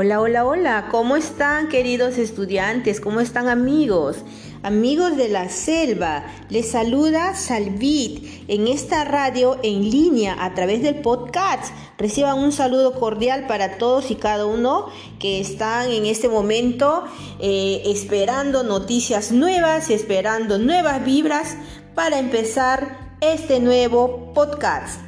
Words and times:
Hola, 0.00 0.20
hola, 0.20 0.44
hola, 0.44 0.88
¿cómo 0.92 1.16
están 1.16 1.66
queridos 1.66 2.18
estudiantes? 2.18 3.00
¿Cómo 3.00 3.18
están 3.18 3.48
amigos? 3.48 4.18
Amigos 4.62 5.16
de 5.16 5.28
la 5.28 5.48
selva, 5.48 6.24
les 6.50 6.70
saluda 6.70 7.34
Salvit 7.34 8.44
en 8.46 8.68
esta 8.68 9.04
radio 9.04 9.58
en 9.64 9.90
línea 9.90 10.36
a 10.38 10.54
través 10.54 10.82
del 10.82 11.00
podcast. 11.00 11.74
Reciban 11.98 12.38
un 12.38 12.52
saludo 12.52 12.94
cordial 13.00 13.48
para 13.48 13.76
todos 13.78 14.12
y 14.12 14.14
cada 14.14 14.46
uno 14.46 14.86
que 15.18 15.40
están 15.40 15.90
en 15.90 16.06
este 16.06 16.28
momento 16.28 17.02
eh, 17.40 17.82
esperando 17.86 18.62
noticias 18.62 19.32
nuevas, 19.32 19.90
esperando 19.90 20.58
nuevas 20.58 21.04
vibras 21.04 21.56
para 21.96 22.20
empezar 22.20 23.16
este 23.20 23.58
nuevo 23.58 24.32
podcast. 24.32 25.07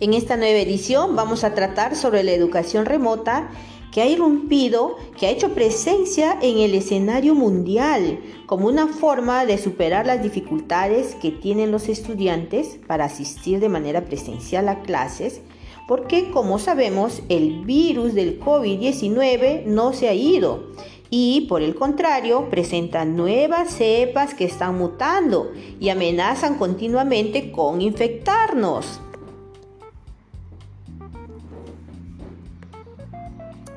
En 0.00 0.12
esta 0.12 0.36
nueva 0.36 0.58
edición 0.58 1.14
vamos 1.14 1.44
a 1.44 1.54
tratar 1.54 1.94
sobre 1.94 2.24
la 2.24 2.32
educación 2.32 2.84
remota 2.84 3.48
que 3.92 4.02
ha 4.02 4.06
irrumpido, 4.06 4.96
que 5.16 5.28
ha 5.28 5.30
hecho 5.30 5.54
presencia 5.54 6.36
en 6.42 6.58
el 6.58 6.74
escenario 6.74 7.36
mundial 7.36 8.18
como 8.46 8.66
una 8.66 8.88
forma 8.88 9.46
de 9.46 9.56
superar 9.56 10.04
las 10.04 10.20
dificultades 10.20 11.14
que 11.14 11.30
tienen 11.30 11.70
los 11.70 11.88
estudiantes 11.88 12.80
para 12.88 13.04
asistir 13.04 13.60
de 13.60 13.68
manera 13.68 14.04
presencial 14.04 14.68
a 14.68 14.80
clases, 14.80 15.42
porque 15.86 16.32
como 16.32 16.58
sabemos 16.58 17.22
el 17.28 17.64
virus 17.64 18.14
del 18.14 18.40
COVID-19 18.40 19.64
no 19.66 19.92
se 19.92 20.08
ha 20.08 20.14
ido 20.14 20.70
y 21.08 21.42
por 21.42 21.62
el 21.62 21.76
contrario 21.76 22.50
presentan 22.50 23.16
nuevas 23.16 23.72
cepas 23.72 24.34
que 24.34 24.44
están 24.44 24.76
mutando 24.76 25.52
y 25.78 25.90
amenazan 25.90 26.58
continuamente 26.58 27.52
con 27.52 27.80
infectarnos. 27.80 29.00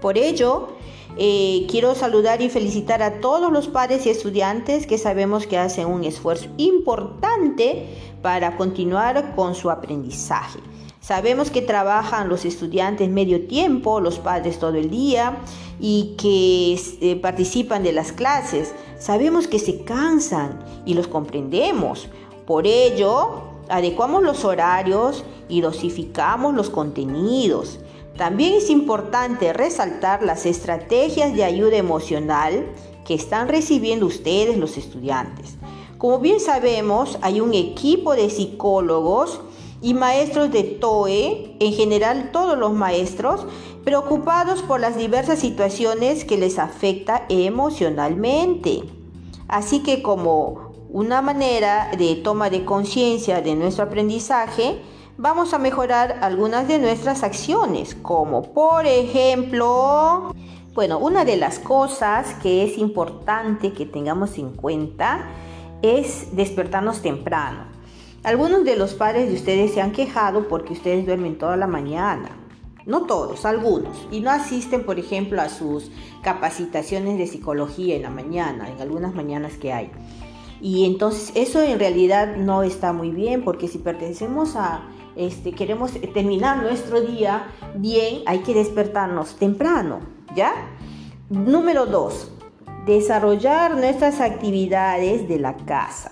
Por 0.02 0.17
ello, 0.17 0.70
eh, 1.17 1.66
quiero 1.70 1.95
saludar 1.95 2.42
y 2.42 2.50
felicitar 2.50 3.02
a 3.02 3.20
todos 3.20 3.52
los 3.52 3.67
padres 3.67 4.06
y 4.06 4.09
estudiantes 4.09 4.86
que 4.86 4.98
sabemos 4.98 5.48
que 5.48 5.58
hacen 5.58 5.88
un 5.88 6.04
esfuerzo 6.04 6.48
importante 6.58 7.88
para 8.22 8.56
continuar 8.56 9.36
con 9.36 9.56
su 9.56 9.72
aprendizaje. 9.72 10.59
Sabemos 11.02 11.50
que 11.50 11.62
trabajan 11.62 12.28
los 12.28 12.44
estudiantes 12.44 13.09
medio 13.09 13.48
tiempo, 13.48 14.02
los 14.02 14.20
padres 14.20 14.59
todo 14.59 14.76
el 14.76 14.89
día 14.89 15.38
y 15.80 16.16
que 16.17 16.80
eh, 17.02 17.16
participan 17.16 17.82
de 17.82 17.94
las 17.94 18.11
clases. 18.11 18.73
Sabemos 19.00 19.48
que 19.48 19.58
se 19.58 19.84
cansan 19.84 20.59
y 20.86 20.95
los 20.95 21.08
comprendemos. 21.08 22.09
Por 22.45 22.67
ello, 22.67 23.44
adecuamos 23.70 24.22
los 24.22 24.44
horarios 24.44 25.23
y 25.48 25.61
dosificamos 25.61 26.54
los 26.54 26.70
contenidos. 26.70 27.80
También 28.18 28.56
es 28.56 28.72
importante 28.72 29.54
resaltar 29.54 30.23
las 30.23 30.48
estrategias 30.48 31.36
de 31.36 31.44
ayuda 31.44 31.78
emocional 31.78 32.66
que 33.06 33.14
están 33.14 33.48
recibiendo 33.48 34.08
ustedes 34.08 34.58
los 34.58 34.76
estudiantes. 34.78 35.58
Como 36.00 36.20
bien 36.20 36.40
sabemos, 36.40 37.20
hay 37.22 37.42
un 37.42 37.54
equipo 37.54 38.16
de 38.16 38.30
psicólogos 38.32 39.40
y 39.84 39.94
maestros 39.94 40.52
de 40.52 40.64
TOE, 40.64 41.56
en 41.60 41.73
general 41.73 42.32
todos 42.32 42.58
los 42.58 42.73
maestros, 42.73 43.45
preocupados 43.84 44.64
por 44.64 44.80
las 44.80 44.98
diversas 44.98 45.40
situaciones 45.40 46.26
que 46.26 46.38
les 46.38 46.58
afecta 46.58 47.26
emocionalmente. 47.30 48.84
Así 49.48 49.84
que 49.84 50.02
como 50.02 50.73
una 50.90 51.22
manera 51.22 51.92
de 51.98 52.16
toma 52.16 52.50
de 52.50 52.66
conciencia 52.66 53.42
de 53.42 53.56
nuestro 53.56 53.86
aprendizaje, 53.86 54.82
vamos 55.18 55.54
a 55.54 55.58
mejorar 55.58 56.20
algunas 56.22 56.68
de 56.68 56.80
nuestras 56.80 57.23
acciones, 57.23 57.96
como 57.96 58.54
por 58.54 58.86
ejemplo, 58.86 60.34
bueno, 60.73 61.00
una 61.00 61.26
de 61.26 61.38
las 61.38 61.60
cosas 61.60 62.36
que 62.36 62.64
es 62.64 62.78
importante 62.78 63.73
que 63.73 63.86
tengamos 63.86 64.38
en 64.38 64.52
cuenta 64.52 65.26
es 65.82 66.36
despertarnos 66.36 67.02
temprano. 67.02 67.66
Algunos 68.23 68.64
de 68.64 68.76
los 68.76 68.94
padres 68.94 69.30
de 69.30 69.36
ustedes 69.36 69.73
se 69.73 69.82
han 69.82 69.92
quejado 69.92 70.48
porque 70.48 70.73
ustedes 70.73 71.05
duermen 71.05 71.38
toda 71.38 71.58
la 71.58 71.67
mañana. 71.67 72.30
No 72.86 73.05
todos, 73.05 73.45
algunos. 73.45 74.08
Y 74.11 74.22
no 74.22 74.32
asisten, 74.32 74.86
por 74.86 74.98
ejemplo, 74.98 75.42
a 75.42 75.49
sus 75.49 75.92
capacitaciones 76.22 77.17
de 77.17 77.28
psicología 77.28 77.95
en 77.95 78.04
la 78.04 78.10
mañana, 78.10 78.70
en 78.70 78.80
algunas 78.82 79.14
mañanas 79.14 79.54
que 79.58 79.73
hay. 79.73 79.92
Y 80.61 80.86
entonces 80.86 81.32
eso 81.36 81.61
en 81.61 81.80
realidad 81.80 82.38
no 82.38 82.64
está 82.64 82.94
muy 82.94 83.11
bien 83.11 83.44
porque 83.44 83.67
si 83.67 83.78
pertenecemos 83.78 84.55
a 84.55 84.82
este, 85.17 85.52
queremos 85.52 85.92
terminar 86.14 86.61
nuestro 86.61 87.02
día 87.02 87.48
bien, 87.76 88.22
hay 88.26 88.39
que 88.39 88.54
despertarnos 88.54 89.36
temprano, 89.38 90.00
¿ya? 90.36 90.54
Número 91.30 91.86
dos, 91.86 92.32
desarrollar 92.86 93.76
nuestras 93.76 94.22
actividades 94.22 95.28
de 95.28 95.39
la 95.39 95.58
casa, 95.58 96.11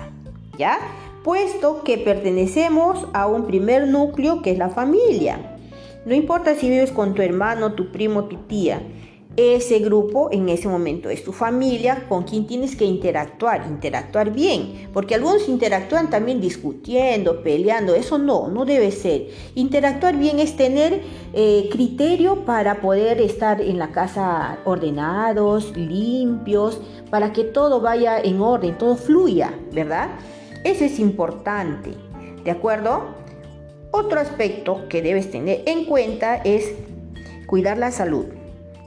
¿ya? 0.57 0.77
Puesto 1.23 1.83
que 1.83 1.97
pertenecemos 1.97 3.07
a 3.13 3.27
un 3.27 3.45
primer 3.45 3.88
núcleo 3.88 4.41
que 4.41 4.51
es 4.51 4.57
la 4.57 4.69
familia. 4.69 5.57
No 6.05 6.13
importa 6.13 6.55
si 6.55 6.69
vives 6.69 6.91
con 6.91 7.13
tu 7.13 7.22
hermano, 7.22 7.73
tu 7.73 7.91
primo, 7.91 8.25
tu 8.25 8.37
tía, 8.47 8.81
ese 9.38 9.79
grupo 9.79 10.29
en 10.31 10.47
ese 10.47 10.68
momento 10.68 11.09
es 11.09 11.23
tu 11.23 11.34
familia 11.34 12.06
con 12.07 12.23
quien 12.23 12.47
tienes 12.47 12.75
que 12.75 12.85
interactuar, 12.85 13.66
interactuar 13.68 14.31
bien, 14.31 14.90
porque 14.94 15.16
algunos 15.16 15.50
interactúan 15.50 16.09
también 16.09 16.40
discutiendo, 16.40 17.44
peleando, 17.44 17.96
eso 17.96 18.18
no, 18.18 18.47
no 18.47 18.63
debe 18.63 18.91
ser. 18.91 19.28
Interactuar 19.56 20.18
bien 20.18 20.40
es 20.40 20.56
tener 20.56 21.01
eh, 21.34 21.68
criterio 21.72 22.46
para 22.46 22.79
poder 22.79 23.19
estar 23.19 23.59
en 23.59 23.78
la 23.78 23.91
casa 23.91 24.59
ordenados, 24.63 25.75
limpios, 25.75 26.79
para 27.09 27.34
que 27.34 27.44
todo 27.44 27.81
vaya 27.81 28.19
en 28.19 28.40
orden, 28.40 28.78
todo 28.78 28.96
fluya, 28.96 29.53
¿verdad? 29.73 30.12
Eso 30.63 30.85
es 30.85 30.97
importante, 31.00 31.91
¿de 32.44 32.52
acuerdo? 32.52 33.16
Otro 33.91 34.19
aspecto 34.19 34.88
que 34.90 35.02
debes 35.02 35.29
tener 35.29 35.63
en 35.66 35.85
cuenta 35.85 36.38
es 36.38 36.73
cuidar 37.47 37.78
la 37.78 37.91
salud. 37.91 38.25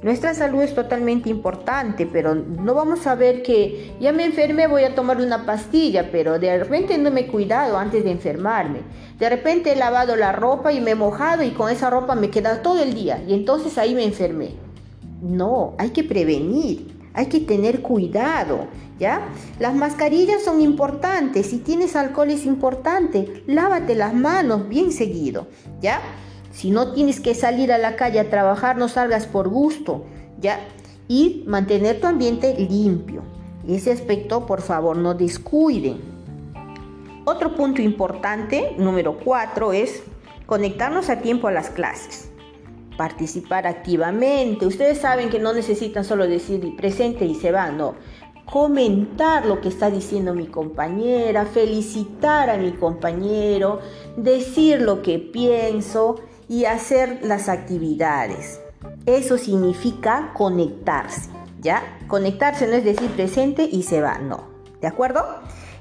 Nuestra 0.01 0.33
salud 0.33 0.63
es 0.63 0.77
totalmente 0.77 1.29
importante, 1.29 2.07
pero 2.07 2.35
no 2.35 2.73
vamos 2.75 3.07
a 3.09 3.17
ver 3.17 3.43
que 3.43 3.97
ya 4.01 4.13
me 4.13 4.25
enfermé, 4.25 4.69
voy 4.69 4.85
a 4.85 4.95
tomar 4.95 5.21
una 5.21 5.45
pastilla, 5.45 6.11
pero 6.13 6.39
de 6.39 6.57
repente 6.57 6.97
no 6.99 7.11
me 7.11 7.23
he 7.23 7.27
cuidado 7.27 7.77
antes 7.77 8.05
de 8.05 8.13
enfermarme. 8.13 8.83
De 9.19 9.29
repente 9.29 9.73
he 9.73 9.77
lavado 9.77 10.15
la 10.15 10.31
ropa 10.31 10.73
y 10.73 10.81
me 10.81 10.93
he 10.93 10.95
mojado 10.95 11.43
y 11.43 11.51
con 11.51 11.69
esa 11.69 11.91
ropa 11.91 12.15
me 12.15 12.31
queda 12.31 12.63
todo 12.63 12.81
el 12.81 12.95
día 12.95 13.21
y 13.27 13.35
entonces 13.35 13.77
ahí 13.77 13.95
me 13.95 14.05
enfermé. 14.05 14.51
No, 15.21 15.75
hay 15.79 15.91
que 15.91 16.05
prevenir, 16.05 16.95
hay 17.13 17.27
que 17.27 17.41
tener 17.41 17.83
cuidado, 17.83 18.69
¿ya? 19.01 19.29
Las 19.59 19.75
mascarillas 19.75 20.45
son 20.45 20.61
importantes, 20.61 21.47
si 21.47 21.59
tienes 21.59 21.97
alcohol 21.97 22.31
es 22.31 22.47
importante, 22.47 23.43
lávate 23.49 23.97
las 23.97 24.15
manos 24.15 24.69
bien 24.69 24.93
seguido, 24.93 25.49
¿ya? 25.81 26.01
Si 26.59 26.73
no 26.73 26.91
tienes 26.91 27.21
que 27.21 27.37
salir 27.37 27.71
a 27.73 27.79
la 27.79 27.95
calle 27.95 28.19
a 28.19 28.31
trabajar, 28.31 28.79
no 28.79 28.89
salgas 28.89 29.29
por 29.29 29.49
gusto, 29.49 30.07
¿ya? 30.41 30.59
Y 31.07 31.45
mantener 31.47 32.01
tu 32.01 32.09
ambiente 32.09 32.53
limpio. 32.59 33.23
Ese 33.69 33.93
aspecto, 33.93 34.45
por 34.45 34.61
favor, 34.61 34.97
no 34.97 35.15
descuiden. 35.15 36.01
Otro 37.27 37.55
punto 37.55 37.81
importante, 37.81 38.75
número 38.77 39.21
cuatro, 39.21 39.73
es 39.73 40.03
conectarnos 40.47 41.11
a 41.11 41.21
tiempo 41.21 41.47
a 41.47 41.53
las 41.53 41.71
clases. 41.71 42.29
Participar 42.97 43.69
activamente. 43.69 44.67
Ustedes 44.67 44.99
saben 44.99 45.31
que 45.31 45.39
no 45.39 45.53
necesitan 45.53 46.05
solo 46.05 46.27
decir 46.27 46.75
presente 46.77 47.25
y 47.25 47.37
se 47.37 47.53
van, 47.53 47.79
no 47.79 47.95
comentar 48.51 49.45
lo 49.45 49.61
que 49.61 49.69
está 49.69 49.91
diciendo 49.91 50.35
mi 50.35 50.47
compañera, 50.47 51.45
felicitar 51.45 52.49
a 52.49 52.57
mi 52.57 52.73
compañero, 52.73 53.79
decir 54.17 54.81
lo 54.81 55.03
que 55.03 55.19
pienso 55.19 56.17
y 56.49 56.65
hacer 56.65 57.21
las 57.23 57.49
actividades. 57.49 58.61
Eso 59.06 59.39
significa 59.39 60.33
conectarse, 60.35 61.31
¿ya? 61.61 61.99
Conectarse 62.09 62.67
no 62.67 62.75
es 62.75 62.85
decir 62.85 63.11
presente 63.11 63.69
y 63.71 63.83
se 63.83 64.00
va, 64.00 64.19
no. 64.19 64.45
¿De 64.81 64.87
acuerdo? 64.87 65.25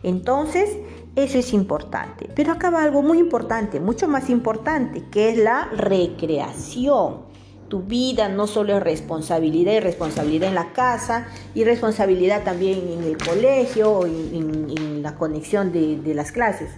Entonces, 0.04 0.78
eso 1.16 1.38
es 1.38 1.54
importante. 1.54 2.30
Pero 2.36 2.52
acaba 2.52 2.84
algo 2.84 3.02
muy 3.02 3.20
importante, 3.20 3.80
mucho 3.80 4.08
más 4.08 4.30
importante, 4.30 5.04
que 5.12 5.30
es 5.30 5.38
la 5.38 5.66
recreación. 5.76 7.28
Tu 7.70 7.82
vida 7.82 8.30
no 8.30 8.48
solo 8.48 8.78
es 8.78 8.84
responsabilidad 8.84 9.74
y 9.74 9.80
responsabilidad 9.82 10.50
en 10.50 10.56
la 10.56 10.72
casa 10.72 11.28
y 11.54 11.66
responsabilidad 11.66 12.44
también 12.44 12.80
en 12.88 13.04
el 13.04 13.18
colegio, 13.18 14.06
en, 14.06 14.70
en 14.70 15.02
la 15.02 15.16
conexión 15.16 15.72
de 15.72 16.14
las 16.14 16.32
clases. 16.32 16.70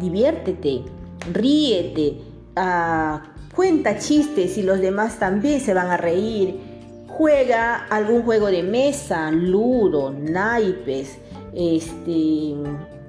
Diviértete, 0.00 0.84
ríete, 1.32 2.18
cuenta 3.54 3.98
chistes 3.98 4.58
y 4.58 4.62
los 4.62 4.80
demás 4.80 5.18
también 5.18 5.60
se 5.60 5.74
van 5.74 5.88
a 5.88 5.96
reír. 5.96 6.60
Juega 7.08 7.86
algún 7.88 8.22
juego 8.22 8.48
de 8.48 8.62
mesa, 8.62 9.30
ludo, 9.30 10.12
naipes. 10.12 11.18
Este, 11.54 12.54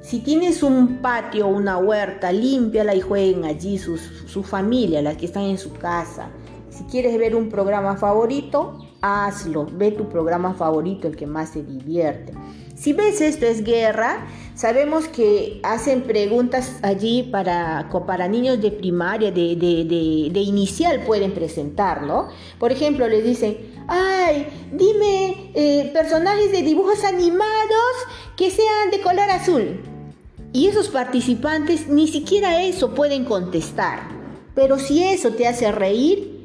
si 0.02 0.20
tienes 0.20 0.64
un 0.64 1.00
patio 1.02 1.48
o 1.48 1.50
una 1.50 1.78
huerta, 1.78 2.32
límpiala 2.32 2.96
y 2.96 3.02
jueguen 3.02 3.46
allí 3.46 3.78
sus, 3.78 4.02
su 4.28 4.44
familia, 4.44 5.02
las 5.02 5.18
que 5.18 5.26
están 5.26 5.44
en 5.44 5.58
su 5.58 5.74
casa. 5.74 6.30
Si 6.78 6.84
quieres 6.84 7.18
ver 7.18 7.36
un 7.36 7.50
programa 7.50 7.98
favorito, 7.98 8.78
hazlo. 9.02 9.66
Ve 9.66 9.90
tu 9.90 10.08
programa 10.10 10.54
favorito, 10.54 11.08
el 11.08 11.16
que 11.16 11.26
más 11.26 11.54
te 11.54 11.64
divierte. 11.64 12.34
Si 12.76 12.94
ves 12.94 13.20
esto 13.20 13.48
es 13.48 13.64
guerra, 13.64 14.28
sabemos 14.54 15.08
que 15.08 15.60
hacen 15.64 16.04
preguntas 16.04 16.78
allí 16.84 17.24
para, 17.32 17.90
para 18.06 18.28
niños 18.28 18.62
de 18.62 18.70
primaria, 18.70 19.32
de, 19.32 19.56
de, 19.56 20.40
inicial 20.40 21.02
pueden 21.04 21.32
presentar, 21.32 22.04
¿no? 22.04 22.28
Por 22.60 22.72
ejemplo, 22.72 23.08
les 23.08 23.24
dicen, 23.24 23.58
ay, 23.88 24.46
dime 24.72 25.52
eh, 25.56 25.90
personajes 25.92 26.52
de 26.52 26.62
dibujos 26.62 27.04
animados 27.04 27.96
que 28.36 28.52
sean 28.52 28.92
de 28.92 29.02
color 29.02 29.32
azul. 29.32 29.82
Y 30.54 30.68
esos 30.68 30.90
participantes 30.90 31.88
ni 31.88 32.08
siquiera 32.08 32.62
eso 32.62 32.94
pueden 32.94 33.26
contestar. 33.26 34.10
Pero 34.54 34.78
si 34.78 35.04
eso 35.04 35.32
te 35.32 35.48
hace 35.48 35.72
reír, 35.72 36.37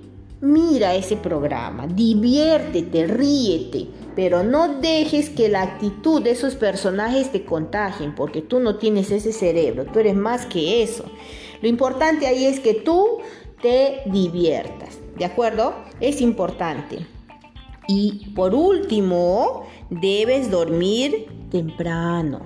mira 0.43 0.97
ese 0.97 1.17
programa, 1.17 1.87
diviértete, 1.87 3.07
ríete, 3.07 3.87
pero 4.17 4.43
no 4.43 4.81
dejes 4.81 5.31
que 5.31 5.49
la 5.49 5.63
actitud 5.63 6.21
de 6.21 6.33
esos 6.33 6.57
personajes 6.57 7.31
te 7.31 7.45
contagien, 7.45 8.17
porque 8.17 8.43
tú 8.43 8.59
no 8.59 8.77
tienes 8.77 9.13
ese 9.13 9.33
cerebro, 9.33 9.87
tú 9.87 10.01
eres 10.01 10.17
más 10.17 10.45
que 10.45 10.83
eso. 10.83 11.05
Lo 11.63 11.69
importante 11.69 12.27
ahí 12.27 12.45
es 12.45 12.59
que 12.59 12.75
tú 12.75 13.19
te 13.63 14.03
diviertas, 14.07 14.99
¿de 15.17 15.25
acuerdo? 15.25 15.75
Es 16.01 16.21
importante. 16.21 17.07
Y 17.87 18.31
por 18.35 18.53
último, 18.53 19.63
debes 19.91 20.51
dormir 20.51 21.27
temprano. 21.53 22.41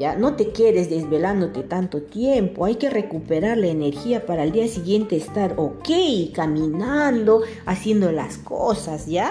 No 0.00 0.34
te 0.34 0.48
quedes 0.48 0.88
desvelándote 0.88 1.62
tanto 1.62 2.00
tiempo, 2.00 2.64
hay 2.64 2.76
que 2.76 2.88
recuperar 2.88 3.58
la 3.58 3.66
energía 3.66 4.24
para 4.24 4.44
el 4.44 4.52
día 4.52 4.66
siguiente 4.66 5.14
estar 5.14 5.54
ok, 5.58 5.88
caminando, 6.32 7.42
haciendo 7.66 8.10
las 8.10 8.38
cosas, 8.38 9.06
¿ya? 9.06 9.30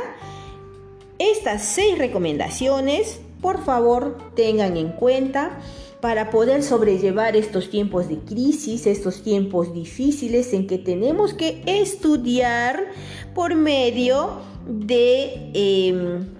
Estas 1.17 1.65
seis 1.65 1.97
recomendaciones, 1.97 3.19
por 3.41 3.65
favor, 3.65 4.15
tengan 4.35 4.77
en 4.77 4.89
cuenta 4.89 5.57
para 6.01 6.29
poder 6.29 6.61
sobrellevar 6.61 7.35
estos 7.35 7.71
tiempos 7.71 8.07
de 8.07 8.19
crisis, 8.19 8.85
estos 8.85 9.23
tiempos 9.23 9.73
difíciles 9.73 10.53
en 10.53 10.67
que 10.67 10.77
tenemos 10.77 11.33
que 11.33 11.63
estudiar 11.65 12.91
por 13.33 13.55
medio 13.55 14.37
de... 14.67 15.49
Em, 15.55 16.38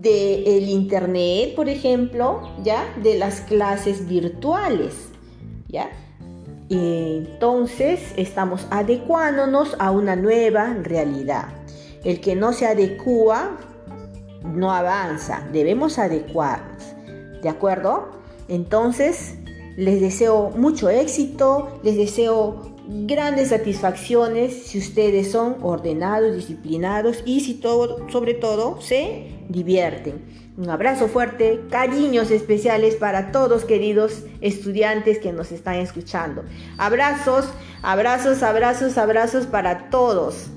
del 0.00 0.68
internet, 0.68 1.54
por 1.54 1.68
ejemplo, 1.68 2.42
ya 2.62 2.84
de 3.02 3.18
las 3.18 3.40
clases 3.40 4.08
virtuales, 4.08 4.94
ya. 5.68 5.90
Entonces 6.70 8.12
estamos 8.16 8.66
adecuándonos 8.70 9.74
a 9.78 9.90
una 9.90 10.16
nueva 10.16 10.74
realidad. 10.82 11.48
El 12.04 12.20
que 12.20 12.36
no 12.36 12.52
se 12.52 12.66
adecua 12.66 13.58
no 14.44 14.72
avanza, 14.72 15.48
debemos 15.52 15.98
adecuarnos, 15.98 16.82
¿de 17.42 17.48
acuerdo? 17.48 18.10
Entonces, 18.48 19.36
les 19.76 20.00
deseo 20.00 20.50
mucho 20.56 20.90
éxito, 20.90 21.80
les 21.82 21.96
deseo 21.96 22.77
grandes 22.88 23.48
satisfacciones 23.48 24.66
si 24.66 24.78
ustedes 24.78 25.30
son 25.30 25.58
ordenados, 25.62 26.34
disciplinados 26.34 27.22
y 27.26 27.40
si 27.40 27.54
todo, 27.54 28.08
sobre 28.10 28.34
todo 28.34 28.80
se 28.80 29.26
divierten. 29.48 30.22
Un 30.56 30.70
abrazo 30.70 31.06
fuerte, 31.06 31.60
cariños 31.70 32.30
especiales 32.30 32.96
para 32.96 33.30
todos 33.30 33.64
queridos 33.64 34.24
estudiantes 34.40 35.18
que 35.18 35.32
nos 35.32 35.52
están 35.52 35.76
escuchando. 35.76 36.42
Abrazos, 36.78 37.48
abrazos, 37.82 38.42
abrazos, 38.42 38.98
abrazos 38.98 39.46
para 39.46 39.90
todos. 39.90 40.48